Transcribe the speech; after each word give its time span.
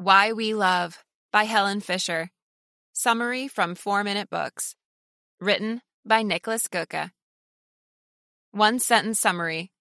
Why 0.00 0.32
We 0.32 0.54
Love 0.54 1.02
by 1.32 1.42
Helen 1.42 1.80
Fisher. 1.80 2.30
Summary 2.92 3.48
from 3.48 3.74
4 3.74 4.04
Minute 4.04 4.30
Books. 4.30 4.76
Written 5.40 5.82
by 6.06 6.22
Nicholas 6.22 6.68
Göke. 6.68 7.10
One 8.52 8.78
sentence 8.78 9.18
summary 9.18 9.72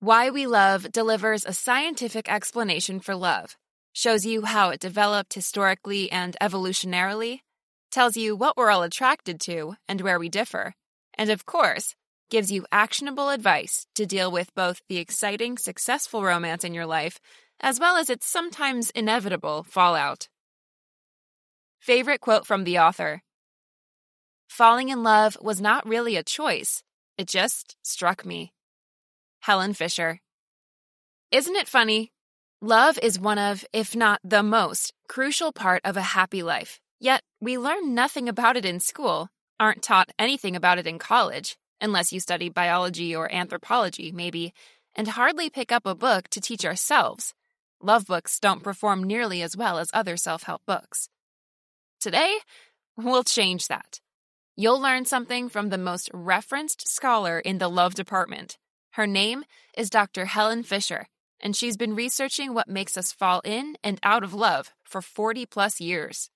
Why 0.00 0.30
We 0.30 0.48
Love 0.48 0.90
delivers 0.90 1.46
a 1.46 1.52
scientific 1.52 2.28
explanation 2.28 2.98
for 2.98 3.14
love, 3.14 3.56
shows 3.92 4.26
you 4.26 4.44
how 4.44 4.70
it 4.70 4.80
developed 4.80 5.34
historically 5.34 6.10
and 6.10 6.36
evolutionarily, 6.40 7.42
tells 7.92 8.16
you 8.16 8.34
what 8.34 8.56
we're 8.56 8.72
all 8.72 8.82
attracted 8.82 9.40
to 9.42 9.76
and 9.86 10.00
where 10.00 10.18
we 10.18 10.28
differ, 10.28 10.74
and 11.14 11.30
of 11.30 11.46
course, 11.46 11.94
gives 12.28 12.50
you 12.50 12.66
actionable 12.72 13.28
advice 13.28 13.86
to 13.94 14.04
deal 14.04 14.32
with 14.32 14.52
both 14.56 14.82
the 14.88 14.96
exciting, 14.96 15.56
successful 15.56 16.24
romance 16.24 16.64
in 16.64 16.74
your 16.74 16.86
life 16.86 17.20
as 17.60 17.80
well 17.80 17.96
as 17.96 18.10
its 18.10 18.26
sometimes 18.26 18.90
inevitable 18.90 19.64
fallout. 19.64 20.28
Favorite 21.80 22.20
quote 22.20 22.46
from 22.46 22.64
the 22.64 22.78
author 22.78 23.22
Falling 24.48 24.88
in 24.88 25.02
love 25.02 25.36
was 25.40 25.60
not 25.60 25.86
really 25.86 26.16
a 26.16 26.22
choice, 26.22 26.82
it 27.16 27.28
just 27.28 27.76
struck 27.82 28.24
me. 28.24 28.52
Helen 29.40 29.74
Fisher. 29.74 30.20
Isn't 31.30 31.56
it 31.56 31.68
funny? 31.68 32.12
Love 32.60 32.98
is 33.02 33.20
one 33.20 33.38
of, 33.38 33.64
if 33.72 33.94
not 33.94 34.20
the 34.24 34.42
most, 34.42 34.92
crucial 35.08 35.52
part 35.52 35.80
of 35.84 35.96
a 35.96 36.02
happy 36.16 36.42
life. 36.42 36.80
Yet, 36.98 37.22
we 37.40 37.56
learn 37.56 37.94
nothing 37.94 38.28
about 38.28 38.56
it 38.56 38.64
in 38.64 38.80
school, 38.80 39.28
aren't 39.60 39.82
taught 39.82 40.10
anything 40.18 40.56
about 40.56 40.78
it 40.78 40.86
in 40.86 40.98
college, 40.98 41.56
unless 41.80 42.12
you 42.12 42.18
study 42.18 42.48
biology 42.48 43.14
or 43.14 43.32
anthropology, 43.32 44.10
maybe, 44.10 44.52
and 44.96 45.06
hardly 45.06 45.50
pick 45.50 45.70
up 45.70 45.86
a 45.86 45.94
book 45.94 46.28
to 46.30 46.40
teach 46.40 46.64
ourselves. 46.64 47.34
Love 47.80 48.06
books 48.06 48.40
don't 48.40 48.64
perform 48.64 49.04
nearly 49.04 49.40
as 49.40 49.56
well 49.56 49.78
as 49.78 49.88
other 49.94 50.16
self 50.16 50.42
help 50.42 50.62
books. 50.66 51.08
Today, 52.00 52.38
we'll 52.96 53.22
change 53.22 53.68
that. 53.68 54.00
You'll 54.56 54.80
learn 54.80 55.04
something 55.04 55.48
from 55.48 55.68
the 55.68 55.78
most 55.78 56.10
referenced 56.12 56.88
scholar 56.88 57.38
in 57.38 57.58
the 57.58 57.68
love 57.68 57.94
department. 57.94 58.58
Her 58.94 59.06
name 59.06 59.44
is 59.76 59.90
Dr. 59.90 60.24
Helen 60.24 60.64
Fisher, 60.64 61.06
and 61.40 61.54
she's 61.54 61.76
been 61.76 61.94
researching 61.94 62.52
what 62.52 62.68
makes 62.68 62.96
us 62.96 63.12
fall 63.12 63.42
in 63.44 63.76
and 63.84 64.00
out 64.02 64.24
of 64.24 64.34
love 64.34 64.72
for 64.82 65.00
40 65.00 65.46
plus 65.46 65.80
years. 65.80 66.30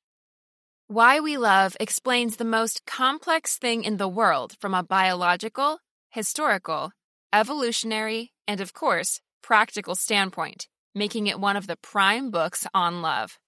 Why 0.87 1.19
We 1.19 1.39
Love 1.39 1.77
explains 1.81 2.37
the 2.37 2.45
most 2.45 2.87
complex 2.87 3.59
thing 3.59 3.83
in 3.83 3.97
the 3.97 4.07
world 4.07 4.55
from 4.61 4.75
a 4.75 4.85
biological, 4.85 5.81
historical, 6.09 6.93
evolutionary, 7.33 8.31
and 8.47 8.61
of 8.61 8.73
course, 8.73 9.21
practical 9.43 9.97
standpoint 9.97 10.69
making 10.95 11.27
it 11.27 11.41
one 11.41 11.57
of 11.57 11.67
the 11.67 11.77
prime 11.77 12.31
books 12.31 12.67
on 12.75 13.03
love. 13.03 13.39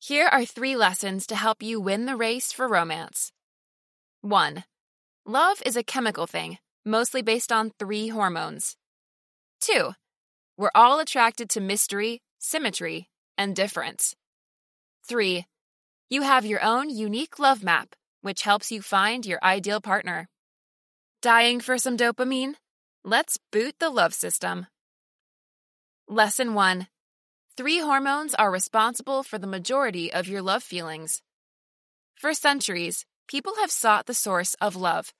Here 0.00 0.26
are 0.26 0.44
three 0.44 0.76
lessons 0.76 1.26
to 1.26 1.36
help 1.36 1.62
you 1.62 1.80
win 1.80 2.06
the 2.06 2.16
race 2.16 2.52
for 2.52 2.68
romance. 2.68 3.32
1. 4.22 4.64
Love 5.26 5.62
is 5.66 5.76
a 5.76 5.82
chemical 5.82 6.26
thing, 6.26 6.58
mostly 6.84 7.22
based 7.22 7.52
on 7.52 7.72
three 7.78 8.08
hormones. 8.08 8.76
2. 9.60 9.92
We're 10.56 10.70
all 10.74 11.00
attracted 11.00 11.48
to 11.50 11.60
mystery, 11.60 12.22
symmetry, 12.38 13.08
and 13.36 13.54
difference. 13.54 14.14
3. 15.06 15.46
You 16.10 16.22
have 16.22 16.46
your 16.46 16.62
own 16.64 16.90
unique 16.90 17.38
love 17.38 17.62
map, 17.62 17.94
which 18.22 18.42
helps 18.42 18.72
you 18.72 18.82
find 18.82 19.26
your 19.26 19.38
ideal 19.42 19.80
partner. 19.80 20.28
Dying 21.22 21.60
for 21.60 21.78
some 21.78 21.96
dopamine? 21.96 22.54
Let's 23.04 23.38
boot 23.52 23.74
the 23.78 23.90
love 23.90 24.14
system. 24.14 24.66
Lesson 26.10 26.54
1 26.54 26.86
Three 27.58 27.80
hormones 27.80 28.34
are 28.36 28.50
responsible 28.50 29.22
for 29.22 29.36
the 29.36 29.46
majority 29.46 30.10
of 30.10 30.26
your 30.26 30.40
love 30.40 30.62
feelings. 30.62 31.20
For 32.14 32.32
centuries, 32.32 33.04
people 33.26 33.56
have 33.60 33.70
sought 33.70 34.06
the 34.06 34.14
source 34.14 34.54
of 34.54 34.74
love. 34.74 35.12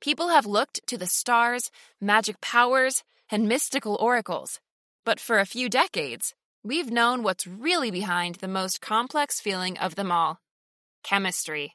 People 0.00 0.28
have 0.28 0.46
looked 0.46 0.80
to 0.86 0.96
the 0.96 1.08
stars, 1.08 1.72
magic 2.00 2.40
powers, 2.40 3.02
and 3.32 3.48
mystical 3.48 3.96
oracles. 3.96 4.60
But 5.04 5.18
for 5.18 5.40
a 5.40 5.44
few 5.44 5.68
decades, 5.68 6.36
we've 6.62 6.92
known 6.92 7.24
what's 7.24 7.44
really 7.44 7.90
behind 7.90 8.36
the 8.36 8.46
most 8.46 8.80
complex 8.80 9.40
feeling 9.40 9.76
of 9.78 9.96
them 9.96 10.12
all 10.12 10.38
chemistry. 11.02 11.74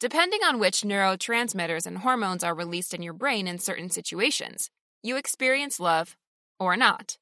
Depending 0.00 0.40
on 0.42 0.58
which 0.58 0.82
neurotransmitters 0.82 1.86
and 1.86 1.98
hormones 1.98 2.42
are 2.42 2.56
released 2.56 2.92
in 2.92 3.02
your 3.02 3.14
brain 3.14 3.46
in 3.46 3.60
certain 3.60 3.88
situations, 3.88 4.68
you 5.00 5.16
experience 5.16 5.78
love 5.78 6.16
or 6.58 6.76
not. 6.76 7.18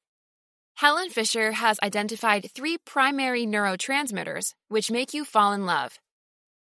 Helen 0.75 1.09
Fisher 1.09 1.51
has 1.53 1.79
identified 1.83 2.49
three 2.51 2.77
primary 2.77 3.45
neurotransmitters 3.45 4.53
which 4.67 4.91
make 4.91 5.13
you 5.13 5.25
fall 5.25 5.53
in 5.53 5.65
love 5.65 5.99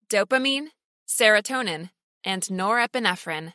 dopamine, 0.10 0.68
serotonin, 1.08 1.90
and 2.24 2.44
norepinephrine. 2.44 3.54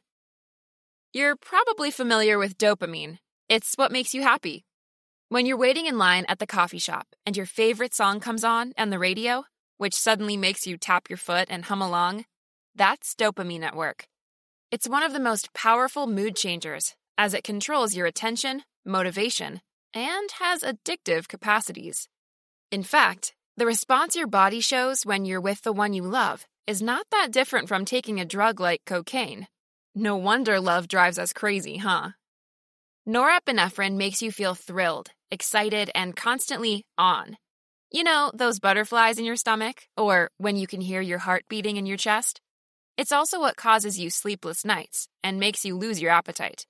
You're 1.13 1.37
probably 1.37 1.91
familiar 1.91 2.39
with 2.39 2.59
dopamine. 2.59 3.19
It's 3.49 3.75
what 3.77 3.93
makes 3.93 4.15
you 4.15 4.23
happy. 4.23 4.65
When 5.29 5.45
you're 5.45 5.57
waiting 5.57 5.87
in 5.87 5.99
line 5.99 6.25
at 6.29 6.39
the 6.39 6.47
coffee 6.47 6.79
shop 6.79 7.07
and 7.25 7.37
your 7.37 7.47
favorite 7.47 7.95
song 7.95 8.21
comes 8.21 8.45
on 8.45 8.73
and 8.77 8.93
the 8.93 8.99
radio, 8.99 9.45
which 9.77 9.95
suddenly 9.95 10.37
makes 10.37 10.67
you 10.67 10.77
tap 10.77 11.11
your 11.11 11.17
foot 11.17 11.49
and 11.51 11.65
hum 11.65 11.83
along, 11.83 12.25
that's 12.75 13.15
dopamine 13.15 13.63
at 13.63 13.77
work. 13.77 14.07
It's 14.71 14.89
one 14.89 15.03
of 15.03 15.13
the 15.13 15.21
most 15.21 15.53
powerful 15.53 16.07
mood 16.07 16.37
changers 16.37 16.95
as 17.19 17.35
it 17.35 17.45
controls 17.45 17.95
your 17.95 18.07
attention, 18.07 18.63
motivation, 18.85 19.61
and 19.97 20.31
has 20.39 20.61
addictive 20.61 21.27
capacities. 21.27 22.07
In 22.71 22.83
fact, 22.83 23.34
the 23.57 23.65
response 23.65 24.15
your 24.15 24.27
body 24.27 24.61
shows 24.61 25.07
when 25.07 25.25
you're 25.25 25.41
with 25.41 25.62
the 25.62 25.73
one 25.73 25.95
you 25.95 26.03
love 26.03 26.47
is 26.67 26.83
not 26.83 27.07
that 27.11 27.33
different 27.33 27.67
from 27.67 27.87
taking 27.87 28.21
a 28.21 28.27
drug 28.27 28.61
like 28.61 28.83
cocaine. 28.84 29.49
No 29.95 30.17
wonder 30.17 30.61
love 30.61 30.87
drives 30.87 31.19
us 31.19 31.33
crazy, 31.33 31.79
huh? 31.79 32.11
Norepinephrine 33.09 33.97
makes 33.97 34.21
you 34.21 34.31
feel 34.31 34.55
thrilled, 34.55 35.09
excited, 35.31 35.91
and 35.95 36.15
constantly 36.15 36.84
on. 36.99 37.39
You 37.91 38.05
know, 38.05 38.31
those 38.34 38.61
butterflies 38.61 39.19
in 39.19 39.25
your 39.25 39.37
stomach, 39.37 39.84
or 39.97 40.28
when 40.37 40.57
you 40.57 40.67
can 40.67 40.83
hear 40.83 41.01
your 41.01 41.19
heart 41.19 41.45
beating 41.49 41.78
in 41.78 41.87
your 41.87 41.97
chest? 41.97 42.43
It's 42.99 43.13
also 43.13 43.41
what 43.41 43.57
causes 43.57 43.99
you 43.99 44.11
sleepless 44.11 44.65
nights 44.65 45.09
and 45.23 45.41
makes 45.41 45.65
you 45.65 45.75
lose 45.78 46.03
your 46.03 46.11
appetite. 46.11 46.67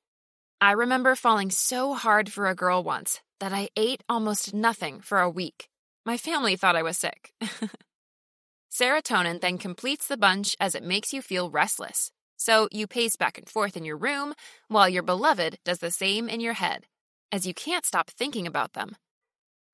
I 0.61 0.73
remember 0.73 1.15
falling 1.15 1.51
so 1.51 1.93
hard 1.93 2.33
for 2.33 2.47
a 2.47 2.55
girl 2.55 2.83
once 2.83 3.21
that 3.41 3.53
I 3.53 3.69
ate 3.77 4.03
almost 4.09 4.55
nothing 4.55 5.01
for 5.03 5.21
a 5.21 5.29
week. 5.29 5.69
My 6.07 6.17
family 6.17 6.57
thought 6.57 6.77
I 6.77 6.83
was 6.83 6.97
sick. 6.97 7.35
Serotonin 8.73 9.43
then 9.43 9.59
completes 9.59 10.09
the 10.09 10.17
bunch 10.17 10.57
as 10.59 10.75
it 10.75 10.83
makes 10.83 11.13
you 11.13 11.21
feel 11.21 11.51
restless. 11.51 12.11
So 12.39 12.69
you 12.73 12.87
pace 12.87 13.17
back 13.17 13.37
and 13.37 13.47
forth 13.49 13.77
in 13.77 13.85
your 13.85 13.99
room 13.99 14.33
while 14.69 14.89
your 14.89 15.03
beloved 15.03 15.59
does 15.65 15.79
the 15.79 15.91
same 15.91 16.27
in 16.29 16.41
your 16.41 16.55
head, 16.55 16.87
as 17.31 17.47
you 17.47 17.53
can't 17.53 17.85
stop 17.85 18.11
thinking 18.11 18.47
about 18.47 18.73
them. 18.73 18.97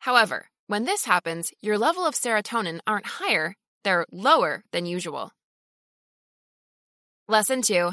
However, 0.00 0.48
when 0.66 0.84
this 0.84 1.04
happens, 1.04 1.52
your 1.60 1.78
level 1.78 2.04
of 2.04 2.14
serotonin 2.14 2.80
aren't 2.88 3.06
higher, 3.06 3.54
they're 3.84 4.06
lower 4.10 4.64
than 4.72 4.86
usual. 4.86 5.30
Lesson 7.28 7.62
2 7.62 7.92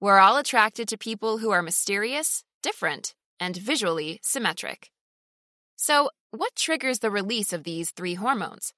we're 0.00 0.18
all 0.18 0.38
attracted 0.38 0.88
to 0.88 0.96
people 0.96 1.38
who 1.38 1.50
are 1.50 1.62
mysterious, 1.62 2.42
different, 2.62 3.14
and 3.38 3.54
visually 3.54 4.18
symmetric. 4.22 4.90
So, 5.76 6.10
what 6.30 6.56
triggers 6.56 7.00
the 7.00 7.10
release 7.10 7.52
of 7.52 7.64
these 7.64 7.90
three 7.90 8.14
hormones? 8.14 8.72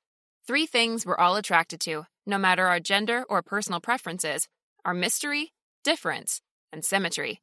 Three 0.46 0.66
things 0.66 1.06
we're 1.06 1.16
all 1.16 1.36
attracted 1.36 1.80
to, 1.82 2.06
no 2.26 2.38
matter 2.38 2.66
our 2.66 2.80
gender 2.80 3.24
or 3.28 3.42
personal 3.42 3.80
preferences, 3.80 4.48
are 4.84 4.94
mystery, 4.94 5.52
difference, 5.84 6.40
and 6.72 6.84
symmetry. 6.84 7.40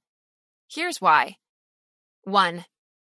Here's 0.69 1.00
why 1.00 1.38
1. 2.23 2.66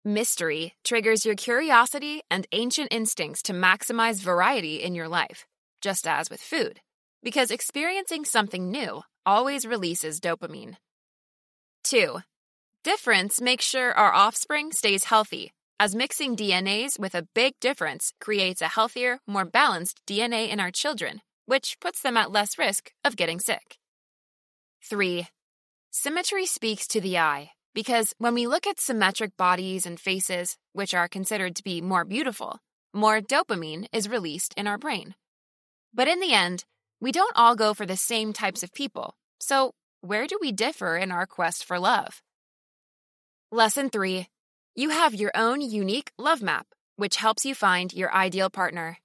Mystery 0.04 0.74
triggers 0.84 1.26
your 1.26 1.36
curiosity 1.36 2.22
and 2.32 2.48
ancient 2.52 2.90
instincts 2.92 3.44
to 3.44 3.54
maximize 3.54 4.22
variety 4.22 4.82
in 4.82 4.96
your 4.96 5.08
life, 5.08 5.46
just 5.82 6.08
as 6.08 6.30
with 6.30 6.42
food, 6.42 6.80
because 7.22 7.52
experiencing 7.52 8.26
something 8.26 8.72
new 8.72 9.04
always 9.26 9.66
releases 9.66 10.20
dopamine. 10.20 10.76
2. 11.86 12.20
Difference 12.84 13.42
makes 13.42 13.66
sure 13.66 13.94
our 13.94 14.14
offspring 14.14 14.72
stays 14.72 15.06
healthy, 15.06 15.52
as 15.80 15.96
mixing 15.96 16.36
DNAs 16.36 17.00
with 17.00 17.16
a 17.16 17.28
big 17.34 17.54
difference 17.60 18.14
creates 18.22 18.62
a 18.62 18.68
healthier, 18.68 19.20
more 19.28 19.46
balanced 19.46 20.02
DNA 20.08 20.50
in 20.50 20.60
our 20.60 20.72
children, 20.72 21.22
which 21.46 21.78
puts 21.82 22.02
them 22.02 22.18
at 22.18 22.32
less 22.32 22.58
risk 22.58 22.92
of 23.04 23.16
getting 23.16 23.40
sick. 23.40 23.78
3. 24.90 25.28
Symmetry 25.92 26.46
speaks 26.46 26.88
to 26.88 27.02
the 27.02 27.18
eye, 27.18 27.52
because 27.74 28.14
when 28.18 28.34
we 28.34 28.48
look 28.48 28.68
at 28.68 28.80
symmetric 28.80 29.36
bodies 29.38 29.86
and 29.86 30.00
faces, 30.00 30.58
which 30.74 30.94
are 30.94 31.08
considered 31.08 31.56
to 31.56 31.64
be 31.64 31.82
more 31.82 32.06
beautiful, 32.06 32.60
more 32.94 33.20
dopamine 33.20 33.88
is 33.92 34.08
released 34.08 34.54
in 34.56 34.68
our 34.68 34.78
brain. 34.78 35.16
But 35.94 36.08
in 36.08 36.20
the 36.20 36.34
end, 36.34 36.66
we 37.02 37.12
don't 37.12 37.36
all 37.36 37.56
go 37.56 37.74
for 37.74 37.86
the 37.86 37.98
same 37.98 38.34
types 38.34 38.64
of 38.64 38.74
people, 38.74 39.16
so 39.40 39.74
where 40.02 40.28
do 40.28 40.38
we 40.40 40.52
differ 40.52 40.98
in 40.98 41.12
our 41.12 41.26
quest 41.26 41.66
for 41.66 41.80
love? 41.80 42.22
Lesson 43.52 43.90
3 43.90 44.28
You 44.76 44.90
have 44.90 45.14
your 45.14 45.32
own 45.36 45.62
unique 45.62 46.12
love 46.18 46.42
map, 46.42 46.68
which 46.96 47.18
helps 47.18 47.46
you 47.46 47.56
find 47.56 47.94
your 47.94 48.14
ideal 48.14 48.50
partner. 48.50 48.98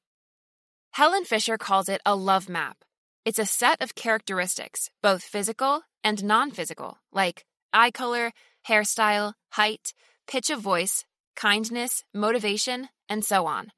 Helen 0.93 1.25
Fisher 1.25 1.57
calls 1.57 1.89
it 1.89 2.01
a 2.05 2.17
love 2.17 2.49
map. 2.49 2.77
It's 3.25 3.39
a 3.39 3.47
set 3.47 3.81
of 3.83 3.95
characteristics, 3.95 4.91
both 5.03 5.23
physical 5.23 5.83
and 6.03 6.25
non 6.25 6.51
physical, 6.51 6.99
like 7.13 7.45
eye 7.73 7.91
color, 7.91 8.33
hairstyle, 8.67 9.35
height, 9.53 9.93
pitch 10.27 10.51
of 10.51 10.61
voice, 10.61 11.05
kindness, 11.37 12.05
motivation, 12.15 12.89
and 13.09 13.25
so 13.25 13.47
on. 13.47 13.73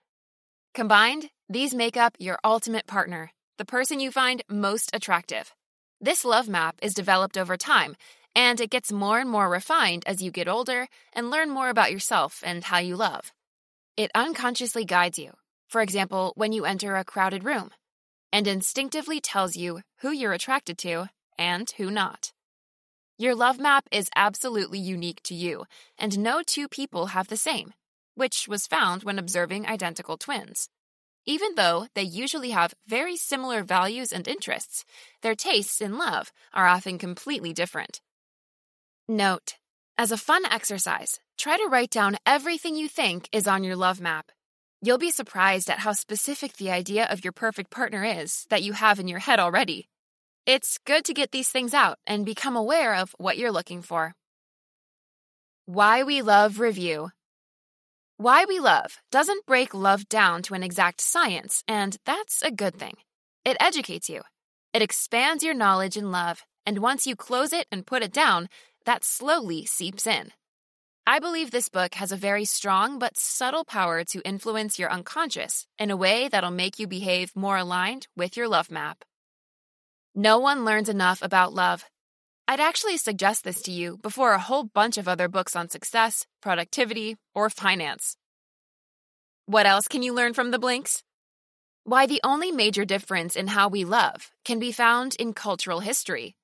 Combined, 0.75 1.31
these 1.49 1.75
make 1.75 1.97
up 1.97 2.17
your 2.19 2.39
ultimate 2.45 2.87
partner, 2.87 3.31
the 3.63 3.79
person 3.79 4.01
you 4.01 4.11
find 4.11 4.43
most 4.49 4.91
attractive. 4.93 5.55
This 6.01 6.25
love 6.25 6.49
map 6.49 6.75
is 6.83 6.95
developed 6.95 7.39
over 7.39 7.57
time, 7.57 7.95
and 8.35 8.61
it 8.61 8.71
gets 8.71 8.91
more 8.91 9.21
and 9.21 9.31
more 9.31 9.49
refined 9.49 10.03
as 10.05 10.21
you 10.21 10.33
get 10.33 10.49
older 10.49 10.89
and 11.13 11.31
learn 11.31 11.49
more 11.49 11.69
about 11.69 11.93
yourself 11.93 12.43
and 12.45 12.65
how 12.65 12.79
you 12.79 12.97
love. 12.97 13.33
It 13.97 14.11
unconsciously 14.17 14.85
guides 14.85 15.17
you, 15.17 15.35
for 15.69 15.81
example, 15.81 16.33
when 16.35 16.51
you 16.51 16.65
enter 16.65 16.97
a 16.97 17.05
crowded 17.05 17.45
room, 17.45 17.71
and 18.33 18.49
instinctively 18.49 19.21
tells 19.21 19.55
you 19.55 19.83
who 20.01 20.11
you're 20.11 20.33
attracted 20.33 20.77
to 20.79 21.07
and 21.39 21.71
who 21.77 21.89
not. 21.89 22.33
Your 23.17 23.37
love 23.37 23.61
map 23.61 23.85
is 23.93 24.11
absolutely 24.17 24.81
unique 24.81 25.23
to 25.23 25.37
you, 25.37 25.67
and 25.97 26.19
no 26.19 26.43
two 26.45 26.67
people 26.67 27.15
have 27.15 27.29
the 27.29 27.37
same, 27.37 27.75
which 28.17 28.49
was 28.49 28.67
found 28.67 29.05
when 29.05 29.21
observing 29.21 29.69
identical 29.69 30.17
twins. 30.17 30.69
Even 31.25 31.55
though 31.55 31.87
they 31.95 32.03
usually 32.03 32.51
have 32.51 32.75
very 32.87 33.17
similar 33.17 33.63
values 33.63 34.13
and 34.13 34.27
interests, 34.27 34.85
their 35.23 35.37
tastes 35.37 35.81
in 35.81 35.97
love 35.97 36.33
are 36.53 36.67
often 36.67 36.99
completely 36.99 37.53
different. 37.53 38.01
Note 39.09 39.55
As 39.97 40.11
a 40.11 40.17
fun 40.17 40.45
exercise, 40.45 41.21
try 41.39 41.57
to 41.57 41.69
write 41.69 41.91
down 41.91 42.17
everything 42.27 42.75
you 42.75 42.89
think 42.89 43.29
is 43.31 43.47
on 43.47 43.63
your 43.63 43.77
love 43.77 44.01
map. 44.01 44.33
You'll 44.81 44.99
be 44.99 45.13
surprised 45.13 45.71
at 45.71 45.79
how 45.79 45.93
specific 45.93 46.57
the 46.57 46.73
idea 46.73 47.07
of 47.07 47.23
your 47.23 47.33
perfect 47.33 47.71
partner 47.71 48.03
is 48.03 48.45
that 48.51 48.65
you 48.65 48.73
have 48.73 48.99
in 48.99 49.07
your 49.07 49.21
head 49.21 49.39
already. 49.39 49.89
It's 50.45 50.79
good 50.85 51.05
to 51.05 51.15
get 51.15 51.31
these 51.31 51.51
things 51.51 51.73
out 51.73 51.99
and 52.05 52.27
become 52.27 52.57
aware 52.57 52.97
of 52.97 53.15
what 53.17 53.39
you're 53.39 53.53
looking 53.53 53.81
for. 53.81 54.17
Why 55.67 56.03
We 56.03 56.21
Love 56.21 56.59
Review 56.59 57.11
Why 58.19 58.45
We 58.45 58.61
Love 58.61 58.99
doesn't 59.11 59.47
break 59.47 59.75
love 59.75 60.09
down 60.09 60.43
to 60.43 60.55
an 60.55 60.63
exact 60.63 61.01
science, 61.01 61.65
and 61.67 61.97
that's 62.05 62.43
a 62.43 62.51
good 62.51 62.77
thing. 62.77 62.95
It 63.45 63.57
educates 63.59 64.09
you, 64.09 64.23
it 64.73 64.83
expands 64.83 65.43
your 65.43 65.55
knowledge 65.55 65.97
in 65.97 66.13
love, 66.13 66.43
and 66.65 66.79
once 66.79 67.07
you 67.07 67.17
close 67.17 67.53
it 67.53 67.67
and 67.73 67.87
put 67.87 68.03
it 68.03 68.13
down, 68.13 68.49
that 68.87 69.05
slowly 69.05 69.65
seeps 69.65 70.07
in. 70.07 70.31
I 71.07 71.19
believe 71.19 71.51
this 71.51 71.69
book 71.69 71.95
has 71.95 72.13
a 72.13 72.17
very 72.17 72.45
strong 72.45 72.99
but 72.99 73.17
subtle 73.17 73.65
power 73.65 74.05
to 74.05 74.21
influence 74.29 74.79
your 74.79 74.93
unconscious 74.93 75.67
in 75.79 75.91
a 75.91 75.97
way 75.97 76.29
that'll 76.29 76.53
make 76.53 76.79
you 76.79 76.87
behave 76.87 77.35
more 77.35 77.57
aligned 77.57 78.07
with 78.17 78.37
your 78.37 78.47
love 78.47 78.71
map. 78.71 79.05
No 80.15 80.39
one 80.39 80.65
learns 80.65 80.89
enough 80.89 81.21
about 81.23 81.53
love. 81.53 81.85
I'd 82.53 82.61
actually 82.61 82.99
suggest 82.99 83.45
this 83.45 83.63
to 83.63 83.73
you 83.73 83.97
before 84.03 84.33
a 84.33 84.39
whole 84.39 84.65
bunch 84.65 84.99
of 84.99 85.09
other 85.09 85.27
books 85.27 85.57
on 85.57 85.71
success, 85.71 86.27
productivity, 86.43 87.17
or 87.35 87.49
finance. 87.49 88.15
What 89.47 89.65
else 89.65 89.89
can 89.89 90.03
you 90.03 90.13
learn 90.13 90.35
from 90.35 90.51
the 90.51 90.59
blinks? 90.59 91.03
Why 91.85 92.05
the 92.05 92.21
only 92.23 92.53
major 92.53 92.85
difference 92.85 93.37
in 93.37 93.47
how 93.47 93.69
we 93.69 93.87
love 93.87 94.33
can 94.45 94.59
be 94.59 94.71
found 94.71 95.17
in 95.19 95.33
cultural 95.33 95.81
history. 95.81 96.37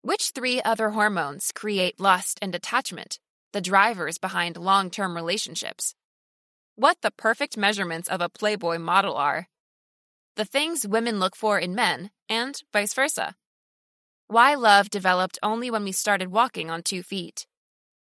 Which 0.00 0.30
three 0.30 0.62
other 0.62 0.88
hormones 0.88 1.52
create 1.54 2.00
lust 2.00 2.38
and 2.40 2.54
attachment, 2.54 3.18
the 3.52 3.60
drivers 3.60 4.16
behind 4.16 4.56
long 4.56 4.88
term 4.88 5.14
relationships? 5.14 5.94
What 6.76 7.02
the 7.02 7.10
perfect 7.10 7.58
measurements 7.58 8.08
of 8.08 8.22
a 8.22 8.30
Playboy 8.30 8.78
model 8.78 9.16
are 9.16 9.48
the 10.36 10.46
things 10.46 10.88
women 10.88 11.20
look 11.20 11.36
for 11.36 11.58
in 11.58 11.74
men, 11.74 12.10
and 12.26 12.58
vice 12.72 12.94
versa. 12.94 13.34
Why 14.28 14.54
love 14.54 14.90
developed 14.90 15.38
only 15.42 15.70
when 15.70 15.84
we 15.84 15.92
started 15.92 16.32
walking 16.32 16.70
on 16.70 16.82
two 16.82 17.02
feet. 17.02 17.46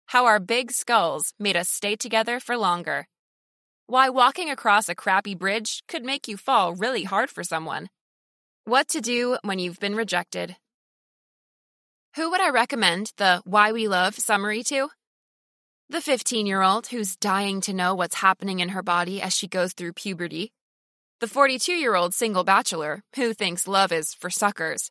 How 0.06 0.26
our 0.26 0.38
big 0.38 0.70
skulls 0.70 1.32
made 1.38 1.56
us 1.56 1.68
stay 1.68 1.96
together 1.96 2.38
for 2.38 2.56
longer. 2.56 3.08
Why 3.86 4.08
walking 4.08 4.48
across 4.48 4.88
a 4.88 4.94
crappy 4.94 5.34
bridge 5.34 5.82
could 5.88 6.04
make 6.04 6.28
you 6.28 6.36
fall 6.36 6.74
really 6.74 7.04
hard 7.04 7.30
for 7.30 7.42
someone. 7.42 7.88
What 8.64 8.88
to 8.88 9.00
do 9.00 9.38
when 9.42 9.58
you've 9.58 9.80
been 9.80 9.96
rejected. 9.96 10.56
Who 12.14 12.30
would 12.30 12.40
I 12.40 12.50
recommend 12.50 13.12
the 13.16 13.42
Why 13.44 13.72
We 13.72 13.88
Love 13.88 14.14
summary 14.14 14.62
to? 14.64 14.90
The 15.88 16.00
15 16.00 16.46
year 16.46 16.62
old 16.62 16.86
who's 16.86 17.16
dying 17.16 17.60
to 17.62 17.72
know 17.72 17.94
what's 17.94 18.16
happening 18.16 18.60
in 18.60 18.70
her 18.70 18.82
body 18.82 19.20
as 19.20 19.34
she 19.34 19.48
goes 19.48 19.72
through 19.72 19.94
puberty 19.94 20.52
the 21.18 21.26
42 21.26 21.72
year 21.72 21.94
old 21.94 22.12
single 22.12 22.44
bachelor 22.44 23.02
who 23.14 23.32
thinks 23.32 23.66
love 23.66 23.90
is 23.90 24.12
for 24.12 24.28
suckers, 24.28 24.90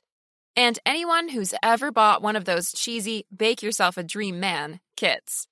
and 0.56 0.80
anyone 0.86 1.30
who's 1.30 1.54
ever 1.62 1.92
bought 1.92 2.22
one 2.22 2.36
of 2.36 2.46
those 2.46 2.72
cheesy 2.72 3.26
bake 3.36 3.62
yourself 3.62 3.98
a 3.98 4.04
dream 4.04 4.40
man 4.40 4.80
kits. 4.96 5.48